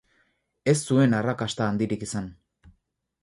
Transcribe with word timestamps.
Ez 0.71 0.75
zuen 0.91 1.13
arrakasta 1.17 1.67
handirik 1.73 2.07
izan. 2.09 2.31